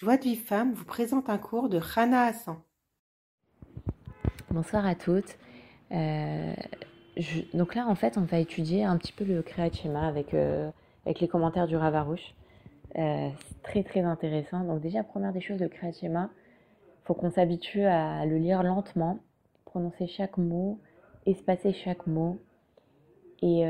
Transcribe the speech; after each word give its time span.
Joie 0.00 0.16
de 0.16 0.22
vie 0.22 0.36
femme 0.36 0.74
vous 0.74 0.84
présente 0.84 1.28
un 1.28 1.38
cours 1.38 1.68
de 1.68 1.76
Rana 1.76 2.26
Hassan. 2.26 2.54
Bonsoir 4.48 4.86
à 4.86 4.94
toutes. 4.94 5.36
Euh, 5.90 6.54
donc 7.52 7.74
là, 7.74 7.84
en 7.88 7.96
fait, 7.96 8.16
on 8.16 8.20
va 8.20 8.38
étudier 8.38 8.84
un 8.84 8.96
petit 8.96 9.12
peu 9.12 9.24
le 9.24 9.42
Kriyat 9.42 9.72
Shema 9.72 10.06
avec, 10.06 10.34
euh, 10.34 10.70
avec 11.04 11.18
les 11.18 11.26
commentaires 11.26 11.66
du 11.66 11.74
Ravarouche. 11.74 12.36
Euh, 12.94 13.28
c'est 13.48 13.62
très 13.64 13.82
très 13.82 14.02
intéressant. 14.02 14.62
Donc 14.62 14.80
déjà, 14.80 15.02
première 15.02 15.32
des 15.32 15.40
choses, 15.40 15.58
le 15.58 15.68
Kriyat 15.68 15.94
Shema, 15.94 16.30
il 16.84 17.06
faut 17.06 17.14
qu'on 17.14 17.32
s'habitue 17.32 17.82
à 17.82 18.24
le 18.24 18.36
lire 18.36 18.62
lentement, 18.62 19.18
prononcer 19.64 20.06
chaque 20.06 20.36
mot, 20.36 20.78
espacer 21.26 21.72
chaque 21.72 22.06
mot. 22.06 22.40
Et, 23.42 23.62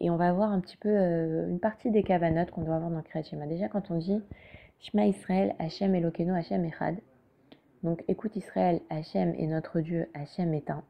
et 0.00 0.10
on 0.10 0.16
va 0.16 0.30
voir 0.34 0.52
un 0.52 0.60
petit 0.60 0.76
peu 0.76 0.90
une 0.90 1.58
partie 1.58 1.90
des 1.90 2.02
kavanotes 2.02 2.50
qu'on 2.50 2.64
doit 2.64 2.74
avoir 2.74 2.90
dans 2.90 2.98
le 2.98 3.02
Kriyat 3.02 3.24
Shema. 3.24 3.46
Déjà, 3.46 3.68
quand 3.68 3.90
on 3.90 3.96
dit 3.96 4.20
Shema 4.84 5.06
Israël, 5.06 5.54
Hachem 5.58 5.94
Elokeinu, 5.94 6.34
Hachem 6.34 6.62
Echad. 6.66 6.98
Donc 7.82 8.04
écoute 8.06 8.36
Israël, 8.36 8.82
Hachem 8.90 9.34
est 9.38 9.46
notre 9.46 9.80
Dieu, 9.80 10.10
Hachem 10.12 10.52
est 10.52 10.68
un. 10.68 10.84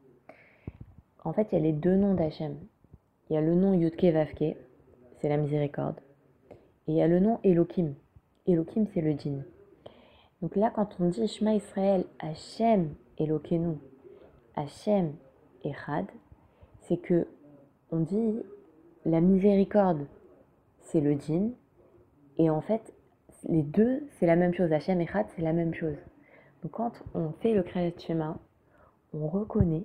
En 1.22 1.32
fait, 1.32 1.46
il 1.52 1.54
y 1.54 1.58
a 1.58 1.62
les 1.62 1.72
deux 1.72 1.94
noms 1.94 2.14
d'Hachem. 2.14 2.56
Il 3.30 3.34
y 3.34 3.36
a 3.36 3.40
le 3.40 3.54
nom 3.54 3.72
Yudke 3.72 4.06
Vavke, 4.06 4.56
c'est 5.20 5.28
la 5.28 5.36
miséricorde. 5.36 6.00
Et 6.88 6.92
il 6.92 6.94
y 6.96 7.02
a 7.02 7.06
le 7.06 7.20
nom 7.20 7.38
Elohim. 7.44 7.94
Elohim, 8.48 8.84
c'est 8.92 9.00
le 9.00 9.12
djinn. 9.12 9.44
Donc 10.42 10.56
là, 10.56 10.72
quand 10.74 10.96
on 10.98 11.10
dit 11.10 11.28
Shema 11.28 11.54
Israël, 11.54 12.04
Hachem 12.18 12.96
Elokeinu, 13.16 13.76
Hachem 14.56 15.12
Echad, 15.62 16.06
c'est 16.80 16.96
que 16.96 17.28
on 17.92 18.00
dit 18.00 18.42
la 19.04 19.20
miséricorde, 19.20 20.08
c'est 20.80 21.00
le 21.00 21.12
djinn. 21.12 21.52
Et 22.38 22.50
en 22.50 22.60
fait, 22.60 22.93
les 23.48 23.62
deux, 23.62 24.06
c'est 24.18 24.26
la 24.26 24.36
même 24.36 24.54
chose. 24.54 24.72
Hachem 24.72 25.00
et 25.00 25.06
Khat, 25.06 25.26
c'est 25.36 25.42
la 25.42 25.52
même 25.52 25.74
chose. 25.74 25.96
Donc 26.62 26.72
quand 26.72 26.92
on 27.14 27.32
fait 27.42 27.52
le 27.52 27.62
Kriyat 27.62 27.92
Shema, 27.98 28.38
on 29.12 29.28
reconnaît 29.28 29.84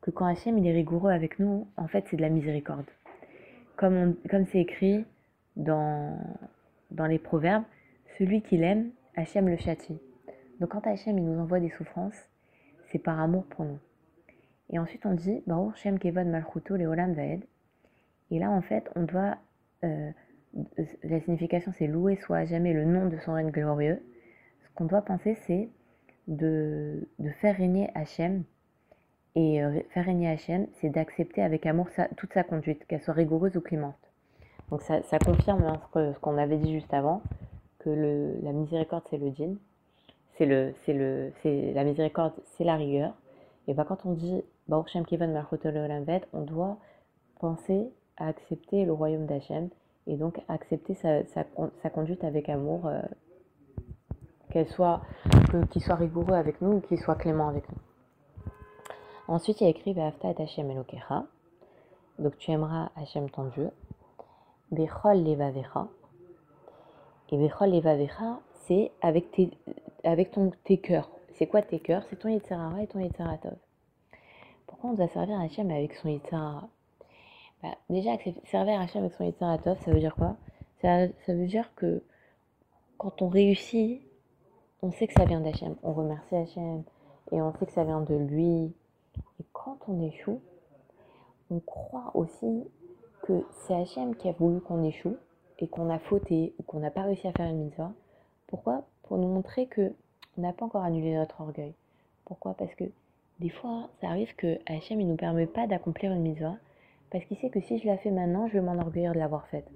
que 0.00 0.10
quand 0.10 0.26
Hachem 0.26 0.58
est 0.64 0.72
rigoureux 0.72 1.10
avec 1.10 1.38
nous, 1.38 1.66
en 1.76 1.88
fait 1.88 2.04
c'est 2.08 2.16
de 2.16 2.22
la 2.22 2.30
miséricorde. 2.30 2.86
Comme 3.76 4.16
comme 4.30 4.46
c'est 4.46 4.60
écrit 4.60 5.04
dans, 5.56 6.18
dans 6.90 7.06
les 7.06 7.18
proverbes, 7.18 7.64
celui 8.18 8.40
qui 8.40 8.56
l'aime, 8.56 8.90
Hachem 9.14 9.48
le 9.48 9.56
châtie. 9.56 9.98
Donc 10.60 10.70
quand 10.70 10.86
Hachem 10.86 11.18
il 11.18 11.24
nous 11.24 11.38
envoie 11.38 11.60
des 11.60 11.70
souffrances, 11.70 12.30
c'est 12.90 12.98
par 12.98 13.20
amour 13.20 13.44
pour 13.44 13.66
nous. 13.66 13.78
Et 14.70 14.78
ensuite 14.78 15.04
on 15.04 15.12
dit, 15.12 15.42
Baruch 15.46 15.76
Shem 15.76 15.98
Kevod 15.98 16.26
Malchuto 16.26 16.76
Leolam 16.76 17.12
Vaed. 17.12 17.44
Et 18.30 18.38
là 18.38 18.50
en 18.50 18.62
fait 18.62 18.90
on 18.96 19.02
doit 19.02 19.36
euh, 19.84 20.10
la 21.02 21.20
signification 21.20 21.72
c'est 21.78 21.86
louer 21.86 22.16
soit 22.16 22.38
à 22.38 22.44
jamais 22.46 22.72
le 22.72 22.84
nom 22.84 23.08
de 23.08 23.18
son 23.18 23.34
règne 23.34 23.50
glorieux. 23.50 24.02
Ce 24.64 24.74
qu'on 24.74 24.84
doit 24.84 25.02
penser 25.02 25.36
c'est 25.46 25.68
de, 26.28 27.06
faire 27.40 27.56
régner 27.56 27.90
Hachem. 27.94 28.44
Et 29.34 29.62
euh, 29.62 29.80
faire 29.90 30.06
régner 30.06 30.30
Hachem, 30.30 30.66
c'est 30.80 30.88
d'accepter 30.88 31.42
avec 31.42 31.66
amour 31.66 31.88
toute 32.16 32.32
sa 32.32 32.42
conduite, 32.42 32.86
qu'elle 32.86 33.02
soit 33.02 33.14
rigoureuse 33.14 33.56
ou 33.56 33.60
clémente. 33.60 33.94
Donc 34.70 34.82
ça, 34.82 35.00
confirme 35.24 35.62
hein, 35.62 35.80
ce 35.94 36.18
qu'on 36.18 36.38
avait 36.38 36.56
dit 36.56 36.72
juste 36.72 36.92
avant, 36.92 37.22
que 37.78 37.90
la 38.42 38.52
miséricorde 38.52 39.04
c'est 39.10 39.18
le 39.18 39.30
djinn, 39.30 39.56
c'est 40.36 40.46
le, 40.46 40.74
c'est 40.84 40.92
le, 40.92 41.32
c'est 41.42 41.72
la 41.72 41.84
miséricorde 41.84 42.32
c'est 42.56 42.64
la 42.64 42.76
rigueur. 42.76 43.14
Et 43.68 43.74
bah 43.74 43.84
quand 43.86 44.06
on 44.06 44.12
dit 44.12 44.42
Baruch 44.68 44.88
Shem 44.88 45.04
on 46.32 46.40
doit 46.42 46.78
penser 47.38 47.90
à 48.16 48.28
accepter 48.28 48.84
le 48.84 48.92
royaume 48.92 49.26
d'Hachem 49.26 49.68
et 50.06 50.16
donc 50.16 50.40
accepter 50.48 50.94
sa, 50.94 51.24
sa, 51.26 51.90
conduite 51.90 52.24
avec 52.24 52.48
amour, 52.48 52.86
euh, 52.86 53.00
qu'elle 54.50 54.68
soit, 54.68 55.02
qu'il 55.70 55.82
soit 55.82 55.96
rigoureux 55.96 56.34
avec 56.34 56.60
nous 56.60 56.74
ou 56.74 56.80
qu'il 56.80 56.98
soit 56.98 57.16
clément 57.16 57.48
avec 57.48 57.68
nous. 57.68 57.78
Ensuite, 59.28 59.60
il 59.60 59.64
y 59.64 59.66
a 59.66 59.70
écrit 59.70 59.92
Ve'afta 59.92 60.30
et 60.30 60.42
Hashem 60.42 60.70
Elokecha. 60.70 61.26
Donc 62.18 62.38
tu 62.38 62.50
aimeras 62.50 62.90
Hachem 62.96 63.28
ton 63.28 63.44
Dieu. 63.46 63.70
Bechol 64.70 65.22
levavecha. 65.24 65.88
Et 67.30 67.36
Bechol 67.36 67.70
levavecha, 67.70 68.40
c'est 68.52 68.92
avec 69.02 69.30
tes, 69.32 69.50
avec 70.04 70.30
ton, 70.30 70.52
tes 70.64 70.78
cœurs. 70.78 71.10
C'est 71.34 71.46
quoi 71.46 71.60
tes 71.62 71.80
cœurs? 71.80 72.04
C'est 72.08 72.16
ton 72.16 72.28
Yitzhara 72.28 72.82
et 72.82 72.86
ton 72.86 73.00
Yitzaratov. 73.00 73.56
Pourquoi 74.66 74.90
on 74.90 74.94
doit 74.94 75.08
servir 75.08 75.38
Hachem 75.40 75.70
avec 75.70 75.94
son 75.94 76.08
Yitzhara? 76.08 76.68
Bah, 77.62 77.76
déjà, 77.90 78.16
servir 78.44 78.80
Hachem 78.80 79.02
avec 79.02 79.14
son 79.14 79.24
Yitzaratov, 79.24 79.78
ça 79.84 79.90
veut 79.90 80.00
dire 80.00 80.14
quoi? 80.14 80.36
Ça, 80.82 81.08
ça, 81.24 81.34
veut 81.34 81.46
dire 81.46 81.74
que 81.74 82.02
quand 82.98 83.22
on 83.22 83.28
réussit, 83.28 84.02
on 84.82 84.92
sait 84.92 85.06
que 85.06 85.14
ça 85.14 85.24
vient 85.24 85.40
d'Hachem. 85.40 85.74
On 85.82 85.92
remercie 85.92 86.34
Hachem 86.34 86.82
et 87.32 87.40
on 87.40 87.52
sait 87.54 87.66
que 87.66 87.72
ça 87.72 87.84
vient 87.84 88.02
de 88.02 88.14
lui. 88.14 88.72
Et 89.40 89.44
quand 89.52 89.78
on 89.88 90.02
échoue, 90.02 90.40
on 91.50 91.60
croit 91.60 92.10
aussi 92.14 92.64
que 93.22 93.44
c'est 93.50 93.74
Hachem 93.74 94.14
qui 94.16 94.28
a 94.28 94.32
voulu 94.32 94.60
qu'on 94.60 94.84
échoue 94.84 95.16
et 95.58 95.66
qu'on 95.66 95.88
a 95.90 95.98
fauté 95.98 96.54
ou 96.58 96.62
qu'on 96.62 96.80
n'a 96.80 96.90
pas 96.90 97.02
réussi 97.02 97.26
à 97.26 97.32
faire 97.32 97.48
une 97.48 97.64
mitzvah. 97.64 97.92
Pourquoi? 98.46 98.84
Pour 99.04 99.16
nous 99.18 99.28
montrer 99.28 99.66
que 99.66 99.92
on 100.36 100.42
n'a 100.42 100.52
pas 100.52 100.66
encore 100.66 100.82
annulé 100.82 101.14
notre 101.14 101.40
orgueil. 101.40 101.72
Pourquoi? 102.26 102.54
Parce 102.54 102.74
que 102.74 102.84
des 103.40 103.48
fois, 103.48 103.88
ça 104.00 104.08
arrive 104.08 104.34
que 104.36 104.58
Hachem 104.66 104.98
ne 104.98 105.04
nous 105.04 105.16
permet 105.16 105.46
pas 105.46 105.66
d'accomplir 105.66 106.12
une 106.12 106.22
mitzvah 106.22 106.56
parce 107.10 107.24
qu'il 107.24 107.36
sait 107.38 107.50
que 107.50 107.60
si 107.60 107.78
je 107.78 107.86
la 107.86 107.96
fais 107.98 108.10
maintenant, 108.10 108.48
je 108.48 108.54
vais 108.54 108.60
m'enorgueillir 108.60 109.12
de 109.12 109.18
l'avoir 109.18 109.46
faite. 109.48 109.68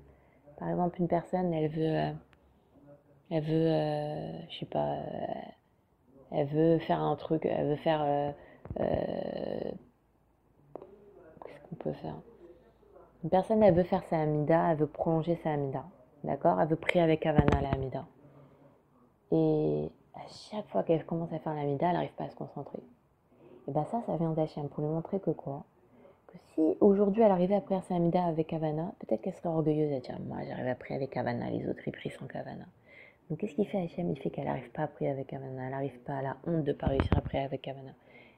Par 0.58 0.68
exemple, 0.68 1.00
une 1.00 1.08
personne, 1.08 1.52
elle 1.54 1.70
veut, 1.70 1.96
euh, 1.96 2.12
elle 3.30 3.42
veut, 3.42 3.70
euh, 3.70 4.46
je 4.50 4.58
sais 4.58 4.66
pas, 4.66 4.94
euh, 4.94 5.34
elle 6.32 6.46
veut 6.48 6.78
faire 6.80 7.00
un 7.00 7.16
truc, 7.16 7.46
elle 7.46 7.68
veut 7.68 7.76
faire, 7.76 8.34
qu'est-ce 8.76 9.74
qu'on 11.68 11.76
peut 11.76 11.92
faire? 11.94 12.16
Une 13.24 13.30
personne, 13.30 13.62
elle 13.62 13.74
veut 13.74 13.84
faire 13.84 14.04
sa 14.04 14.20
Amida, 14.20 14.72
elle 14.72 14.78
veut 14.78 14.86
prolonger 14.86 15.36
sa 15.36 15.52
Amida, 15.52 15.84
d'accord? 16.24 16.60
Elle 16.60 16.68
veut 16.68 16.76
prier 16.76 17.02
avec 17.02 17.24
Havana 17.26 17.60
la 17.60 17.70
Amida. 17.70 18.06
Et 19.32 19.90
à 20.14 20.26
chaque 20.28 20.66
fois 20.68 20.82
qu'elle 20.82 21.04
commence 21.06 21.32
à 21.32 21.38
faire 21.38 21.54
l'Amida, 21.54 21.88
elle 21.88 21.94
n'arrive 21.94 22.14
pas 22.14 22.24
à 22.24 22.30
se 22.30 22.36
concentrer. 22.36 22.80
Et 23.68 23.72
bien 23.72 23.84
ça, 23.84 24.02
ça 24.06 24.16
vient 24.16 24.30
d'Hachem 24.30 24.68
pour 24.68 24.82
lui 24.84 24.90
montrer 24.90 25.20
que 25.20 25.30
quoi? 25.30 25.64
Si 26.54 26.76
aujourd'hui 26.80 27.22
elle 27.22 27.30
arrivait 27.30 27.54
à 27.54 27.60
prier 27.60 27.80
Samida 27.82 28.24
avec 28.24 28.52
Havana, 28.52 28.92
peut-être 28.98 29.22
qu'elle 29.22 29.34
serait 29.34 29.48
orgueilleuse 29.48 29.92
à 29.92 30.00
dire 30.00 30.18
Moi 30.26 30.38
j'arrive 30.48 30.66
à 30.66 30.74
prier 30.74 30.96
avec 30.96 31.16
Havana, 31.16 31.50
les 31.50 31.68
autres 31.68 31.80
ils 31.86 31.92
prient 31.92 32.10
sans 32.10 32.26
Havana. 32.26 32.66
Donc 33.28 33.38
qu'est-ce 33.38 33.54
qu'il 33.54 33.66
fait 33.66 33.78
Hachem? 33.78 34.10
Il 34.10 34.18
fait 34.18 34.30
qu'elle 34.30 34.46
n'arrive 34.46 34.70
pas 34.70 34.82
à 34.82 34.86
prier 34.86 35.10
avec 35.10 35.32
Havana, 35.32 35.64
elle 35.64 35.70
n'arrive 35.70 35.98
pas 36.00 36.14
à 36.14 36.22
la 36.22 36.36
honte 36.46 36.64
de 36.64 36.72
ne 36.72 36.76
pas 36.76 36.88
réussir 36.88 37.16
à 37.16 37.20
prier 37.20 37.44
avec 37.44 37.66
Havana. 37.68 37.92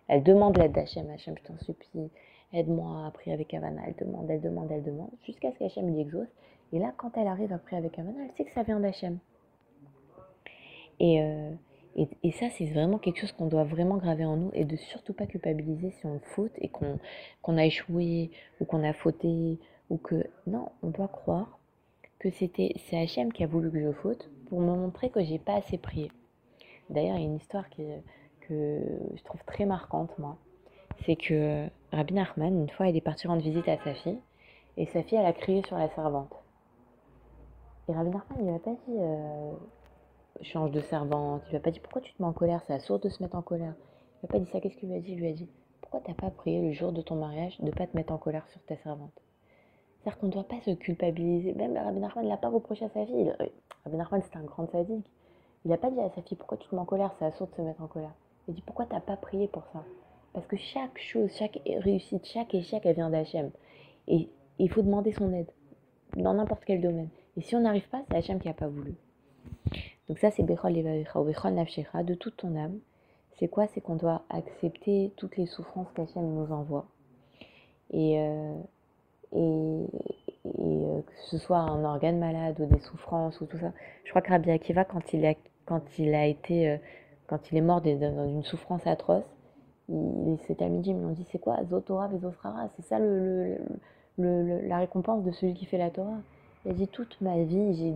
Elle 0.08 0.22
demande 0.22 0.56
l'aide 0.58 0.72
d'Hachem, 0.72 1.08
Hachem 1.10 1.34
je 1.38 1.42
t'en 1.44 1.58
supplie, 1.58 2.10
aide-moi 2.52 3.06
à 3.06 3.10
prier 3.10 3.32
avec 3.32 3.52
Havana. 3.54 3.82
Elle 3.86 3.94
demande, 3.96 4.30
elle 4.30 4.40
demande, 4.40 4.70
elle 4.70 4.82
demande, 4.82 5.10
jusqu'à 5.24 5.52
ce 5.52 5.58
qu'Hachem 5.58 5.88
lui 5.92 6.00
exauce. 6.00 6.28
Et 6.72 6.78
là, 6.78 6.92
quand 6.96 7.16
elle 7.16 7.26
arrive 7.26 7.52
à 7.52 7.58
prier 7.58 7.78
avec 7.78 7.98
Havana, 7.98 8.18
elle 8.24 8.32
sait 8.36 8.44
que 8.44 8.52
ça 8.52 8.62
vient 8.62 8.80
d'Hachem. 8.80 9.18
Et. 11.00 11.22
Euh, 11.22 11.50
et, 11.94 12.32
ça, 12.32 12.46
c'est 12.50 12.66
vraiment 12.66 12.98
quelque 12.98 13.20
chose 13.20 13.32
qu'on 13.32 13.46
doit 13.46 13.64
vraiment 13.64 13.98
graver 13.98 14.24
en 14.24 14.36
nous 14.36 14.50
et 14.54 14.64
de 14.64 14.76
surtout 14.76 15.12
pas 15.12 15.26
culpabiliser 15.26 15.90
si 15.90 16.06
on 16.06 16.20
faute 16.20 16.52
et 16.56 16.68
qu'on 16.68 17.58
a 17.58 17.66
échoué 17.66 18.30
ou 18.60 18.64
qu'on 18.64 18.82
a 18.82 18.92
fauté 18.92 19.58
ou 19.90 19.98
que 19.98 20.24
non, 20.46 20.70
on 20.82 20.88
doit 20.88 21.08
croire 21.08 21.58
que 22.18 22.30
c'était 22.30 22.72
c'est 22.86 22.98
Hachem 22.98 23.32
qui 23.32 23.44
a 23.44 23.46
voulu 23.46 23.70
que 23.70 23.80
je 23.80 23.92
faute 23.92 24.30
pour 24.48 24.60
me 24.60 24.74
montrer 24.74 25.10
que 25.10 25.22
j'ai 25.22 25.38
pas 25.38 25.54
assez 25.56 25.76
prié. 25.76 26.10
D'ailleurs, 26.88 27.16
il 27.16 27.22
y 27.22 27.24
a 27.24 27.28
une 27.28 27.36
histoire 27.36 27.68
qui, 27.68 27.82
que 28.48 28.80
je 29.14 29.22
trouve 29.24 29.42
très 29.44 29.66
marquante 29.66 30.18
moi, 30.18 30.38
c'est 31.04 31.16
que 31.16 31.66
Rabbi 31.92 32.14
Nachman 32.14 32.56
une 32.62 32.70
fois 32.70 32.88
il 32.88 32.96
est 32.96 33.02
parti 33.02 33.26
rendre 33.26 33.42
visite 33.42 33.68
à 33.68 33.76
sa 33.78 33.94
fille 33.94 34.18
et 34.76 34.86
sa 34.86 35.02
fille 35.02 35.18
elle 35.18 35.26
a 35.26 35.32
crié 35.32 35.62
sur 35.66 35.76
la 35.76 35.88
servante. 35.90 36.34
Et 37.88 37.92
Rabbi 37.92 38.10
Nachman 38.10 38.38
il 38.40 38.46
lui 38.46 38.54
a 38.54 38.58
pas 38.58 38.76
dit 38.86 38.96
euh, 38.98 39.52
change 40.40 40.70
de 40.70 40.80
servante. 40.80 41.42
Il 41.46 41.50
lui 41.50 41.56
a 41.56 41.60
pas 41.60 41.70
dit 41.70 41.80
pourquoi 41.80 42.00
tu 42.00 42.12
te 42.12 42.22
mets 42.22 42.28
en 42.28 42.32
colère, 42.32 42.62
c'est 42.66 42.78
sourd 42.80 42.98
de 42.98 43.08
se 43.08 43.22
mettre 43.22 43.36
en 43.36 43.42
colère. 43.42 43.74
Il 43.76 44.20
lui 44.20 44.28
a 44.28 44.32
pas 44.32 44.38
dit 44.38 44.50
ça, 44.50 44.60
qu'est-ce 44.60 44.76
qu'il 44.76 44.88
lui 44.88 44.96
a 44.96 45.00
dit? 45.00 45.12
Il 45.12 45.18
lui 45.18 45.28
a 45.28 45.32
dit 45.32 45.48
pourquoi 45.80 46.00
t'as 46.00 46.14
pas 46.14 46.30
prié 46.30 46.62
le 46.62 46.72
jour 46.72 46.92
de 46.92 47.02
ton 47.02 47.16
mariage 47.16 47.60
de 47.60 47.70
pas 47.70 47.86
te 47.86 47.94
mettre 47.96 48.12
en 48.12 48.18
colère 48.18 48.46
sur 48.48 48.62
ta 48.62 48.76
servante? 48.78 49.12
C'est-à-dire 50.00 50.18
qu'on 50.18 50.26
ne 50.28 50.32
doit 50.32 50.44
pas 50.44 50.60
se 50.62 50.70
culpabiliser. 50.70 51.52
Même 51.54 51.76
Rabbi 51.76 52.00
Nachman 52.00 52.24
ne 52.24 52.30
l'a 52.30 52.36
pas 52.36 52.48
reproché 52.48 52.86
à 52.86 52.88
sa 52.88 53.04
fille. 53.04 53.32
Euh, 53.40 53.46
Rabbi 53.84 53.96
Nachman 53.96 54.22
c'était 54.22 54.38
un 54.38 54.44
grand 54.44 54.66
sadique. 54.70 55.06
Il 55.64 55.70
n'a 55.70 55.76
pas 55.76 55.90
dit 55.90 56.00
à 56.00 56.10
sa 56.10 56.22
fille 56.22 56.36
pourquoi 56.36 56.56
tu 56.58 56.68
te 56.68 56.74
mets 56.74 56.80
en 56.80 56.86
colère, 56.86 57.14
c'est 57.18 57.30
sourd 57.32 57.48
de 57.48 57.54
se 57.54 57.62
mettre 57.62 57.82
en 57.82 57.86
colère. 57.86 58.14
Il 58.48 58.52
a 58.52 58.54
dit 58.54 58.62
pourquoi 58.62 58.86
t'as 58.86 59.00
pas 59.00 59.16
prié 59.16 59.48
pour 59.48 59.64
ça? 59.72 59.84
Parce 60.32 60.46
que 60.46 60.56
chaque 60.56 60.98
chose, 60.98 61.30
chaque 61.38 61.60
réussite, 61.66 62.24
chaque 62.24 62.54
échec, 62.54 62.82
elle 62.84 62.94
vient 62.94 63.10
d'Hachem. 63.10 63.50
Et 64.08 64.30
il 64.58 64.70
faut 64.70 64.82
demander 64.82 65.12
son 65.12 65.32
aide 65.32 65.50
dans 66.16 66.34
n'importe 66.34 66.64
quel 66.64 66.80
domaine. 66.80 67.10
Et 67.36 67.42
si 67.42 67.54
on 67.54 67.60
n'arrive 67.60 67.88
pas, 67.88 68.02
c'est 68.08 68.16
Hachem 68.16 68.40
qui 68.40 68.48
n'a 68.48 68.54
pas 68.54 68.68
voulu. 68.68 68.94
Donc 70.08 70.18
ça, 70.18 70.30
c'est 70.30 70.42
Bechol 70.42 70.72
ou 70.76 71.24
Bechol 71.24 71.54
Nafshecha, 71.54 72.02
de 72.02 72.14
toute 72.14 72.36
ton 72.36 72.56
âme. 72.56 72.78
C'est 73.38 73.48
quoi? 73.48 73.66
C'est 73.68 73.80
qu'on 73.80 73.96
doit 73.96 74.22
accepter 74.30 75.12
toutes 75.16 75.36
les 75.36 75.46
souffrances 75.46 75.88
qu'Hachem 75.94 76.22
nous 76.22 76.52
envoie. 76.52 76.86
Et, 77.90 78.18
euh, 78.18 78.54
et, 79.32 79.84
et 80.44 80.50
euh, 80.54 81.00
que 81.00 81.12
ce 81.30 81.38
soit 81.38 81.58
un 81.58 81.84
organe 81.84 82.18
malade 82.18 82.60
ou 82.60 82.66
des 82.66 82.80
souffrances 82.80 83.40
ou 83.40 83.46
tout 83.46 83.58
ça. 83.58 83.72
Je 84.04 84.10
crois 84.10 84.22
que 84.22 84.30
Rabbi 84.30 84.50
Akiva, 84.50 84.84
quand 84.84 85.12
il, 85.12 85.34
quand 85.64 85.82
il 85.98 86.14
a 86.14 86.26
été, 86.26 86.78
quand 87.26 87.50
il 87.50 87.58
est 87.58 87.62
mort 87.62 87.80
dans 87.80 88.28
une 88.28 88.44
souffrance 88.44 88.86
atroce, 88.86 89.24
il, 89.88 90.38
ses 90.46 90.54
talmidim 90.54 90.94
lui 90.94 91.04
ont 91.04 91.10
dit 91.10 91.26
c'est 91.30 91.38
quoi? 91.38 91.58
Zotora 91.68 92.08
Vezofrara 92.08 92.68
C'est 92.76 92.84
ça 92.84 92.98
le, 92.98 93.58
le, 94.18 94.66
la 94.68 94.78
récompense 94.78 95.24
de 95.24 95.32
celui 95.32 95.54
qui 95.54 95.66
fait 95.66 95.78
la 95.78 95.90
Torah. 95.90 96.18
Il 96.64 96.70
a 96.70 96.74
dit 96.74 96.88
toute 96.88 97.20
ma 97.20 97.42
vie, 97.42 97.74
j'ai 97.74 97.90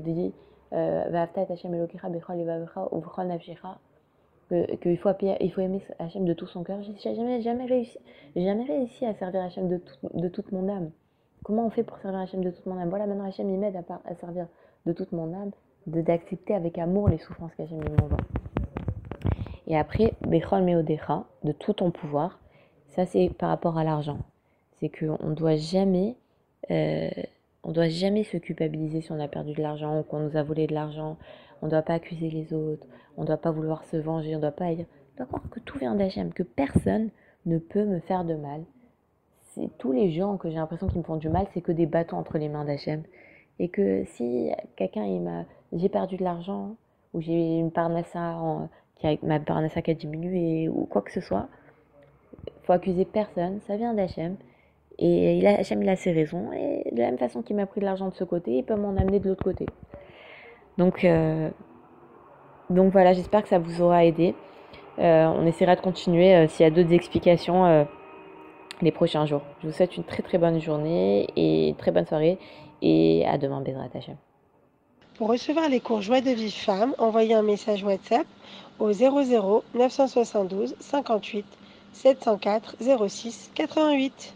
dit 4.50 4.78
qu'il 4.80 4.98
faut, 4.98 5.10
il 5.40 5.52
faut 5.52 5.60
aimer 5.60 5.82
Hachem 5.98 6.24
de 6.24 6.32
tout 6.32 6.46
son 6.46 6.62
cœur. 6.62 6.78
J'ai 6.82 7.14
jamais, 7.14 7.40
jamais, 7.42 7.66
réussi, 7.66 9.04
à 9.04 9.14
servir 9.14 9.42
Hachem 9.42 9.68
de, 9.68 10.28
toute 10.28 10.52
mon 10.52 10.68
âme. 10.68 10.90
Comment 11.44 11.66
on 11.66 11.70
fait 11.70 11.82
pour 11.82 11.98
servir 11.98 12.20
Hachem 12.20 12.42
de 12.42 12.50
toute 12.50 12.66
mon 12.66 12.78
âme? 12.78 12.88
Voilà, 12.88 13.06
maintenant 13.06 13.26
Hachem 13.26 13.50
il 13.50 13.58
m'aide 13.58 13.76
à, 13.76 14.00
à, 14.04 14.14
servir 14.14 14.46
de 14.86 14.92
toute 14.92 15.12
mon 15.12 15.34
âme, 15.34 15.50
d'accepter 15.86 16.54
avec 16.54 16.78
amour 16.78 17.08
les 17.08 17.18
souffrances 17.18 17.54
qu'Hachem 17.54 17.78
m'envoie. 17.78 18.18
Et 19.66 19.76
après, 19.76 20.14
Bechol 20.22 20.62
Meodecha, 20.62 21.24
de 21.42 21.52
tout 21.52 21.72
ton 21.72 21.90
pouvoir, 21.90 22.38
ça 22.86 23.04
c'est 23.04 23.30
par 23.30 23.48
rapport 23.48 23.78
à 23.78 23.84
l'argent. 23.84 24.18
C'est 24.74 24.88
qu'on 24.88 25.28
ne 25.28 25.34
doit 25.34 25.56
jamais, 25.56 26.14
euh, 26.70 27.08
on 27.66 27.72
doit 27.72 27.88
jamais 27.88 28.22
se 28.22 28.36
culpabiliser 28.36 29.00
si 29.00 29.10
on 29.10 29.18
a 29.18 29.26
perdu 29.26 29.52
de 29.52 29.60
l'argent 29.60 29.98
ou 29.98 30.04
qu'on 30.04 30.20
nous 30.20 30.36
a 30.36 30.42
volé 30.44 30.68
de 30.68 30.72
l'argent. 30.72 31.16
On 31.60 31.66
ne 31.66 31.70
doit 31.72 31.82
pas 31.82 31.94
accuser 31.94 32.30
les 32.30 32.54
autres, 32.54 32.86
on 33.16 33.22
ne 33.22 33.26
doit 33.26 33.38
pas 33.38 33.50
vouloir 33.50 33.82
se 33.84 33.96
venger, 33.96 34.34
on 34.34 34.36
ne 34.36 34.42
doit 34.42 34.52
pas 34.52 34.72
dire, 34.72 34.86
croire 35.16 35.42
que 35.50 35.58
tout 35.58 35.76
vient 35.76 35.96
d'Hachem, 35.96 36.32
que 36.32 36.44
personne 36.44 37.10
ne 37.44 37.58
peut 37.58 37.84
me 37.84 37.98
faire 37.98 38.24
de 38.24 38.34
mal. 38.34 38.62
C'est 39.54 39.68
tous 39.78 39.90
les 39.90 40.12
gens 40.12 40.36
que 40.36 40.48
j'ai 40.48 40.56
l'impression 40.56 40.86
qu'ils 40.86 40.98
me 40.98 41.02
font 41.02 41.16
du 41.16 41.28
mal, 41.28 41.46
c'est 41.54 41.60
que 41.60 41.72
des 41.72 41.86
bâtons 41.86 42.18
entre 42.18 42.38
les 42.38 42.48
mains 42.48 42.64
d'Hachem. 42.64 43.02
Et 43.58 43.68
que 43.68 44.04
si 44.04 44.50
quelqu'un, 44.76 45.04
m'a, 45.18 45.44
j'ai 45.72 45.88
perdu 45.88 46.18
de 46.18 46.22
l'argent, 46.22 46.76
ou 47.14 47.20
j'ai 47.20 47.58
une 47.58 47.72
parnassa 47.72 48.38
qui 48.96 49.08
a, 49.08 49.16
ma 49.24 49.40
qui 49.40 49.90
a 49.90 49.94
diminué 49.94 50.68
ou 50.68 50.84
quoi 50.84 51.02
que 51.02 51.10
ce 51.10 51.20
soit, 51.20 51.48
faut 52.62 52.72
accuser 52.72 53.04
personne, 53.04 53.60
ça 53.66 53.76
vient 53.76 53.92
d'Hachem. 53.92 54.36
Et 54.98 55.36
il 55.38 55.46
a, 55.46 55.58
Hachem, 55.58 55.82
il 55.82 55.88
a 55.88 55.96
ses 55.96 56.12
raisons. 56.12 56.52
Et 56.52 56.90
de 56.92 56.98
la 56.98 57.06
même 57.06 57.18
façon 57.18 57.42
qu'il 57.42 57.56
m'a 57.56 57.66
pris 57.66 57.80
de 57.80 57.84
l'argent 57.84 58.08
de 58.08 58.14
ce 58.14 58.24
côté, 58.24 58.52
il 58.52 58.64
peut 58.64 58.76
m'en 58.76 58.96
amener 58.96 59.20
de 59.20 59.28
l'autre 59.28 59.44
côté. 59.44 59.66
Donc, 60.78 61.04
euh, 61.04 61.50
donc 62.70 62.92
voilà, 62.92 63.12
j'espère 63.12 63.42
que 63.42 63.48
ça 63.48 63.58
vous 63.58 63.82
aura 63.82 64.04
aidé. 64.04 64.34
Euh, 64.98 65.26
on 65.26 65.46
essaiera 65.46 65.76
de 65.76 65.80
continuer 65.80 66.34
euh, 66.34 66.48
s'il 66.48 66.64
y 66.64 66.66
a 66.66 66.70
d'autres 66.70 66.92
explications 66.92 67.86
les 68.82 68.92
prochains 68.92 69.26
jours. 69.26 69.42
Je 69.62 69.68
vous 69.68 69.72
souhaite 69.72 69.96
une 69.96 70.04
très 70.04 70.22
très 70.22 70.38
bonne 70.38 70.60
journée 70.60 71.28
et 71.36 71.74
très 71.78 71.90
bonne 71.90 72.06
soirée. 72.06 72.38
Et 72.82 73.24
à 73.26 73.38
demain, 73.38 73.60
Bézrat 73.62 73.88
Hachem. 73.94 74.16
Pour 75.16 75.28
recevoir 75.28 75.70
les 75.70 75.80
cours 75.80 76.02
Joie 76.02 76.20
de 76.20 76.30
Vie 76.30 76.50
Femme, 76.50 76.94
envoyez 76.98 77.32
un 77.32 77.42
message 77.42 77.82
WhatsApp 77.82 78.26
au 78.78 78.92
00 78.92 79.64
972 79.74 80.76
58 80.78 81.46
704 81.94 82.76
06 83.08 83.50
88. 83.54 84.34